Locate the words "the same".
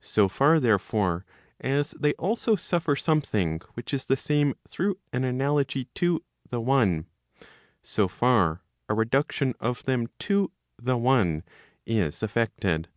4.06-4.54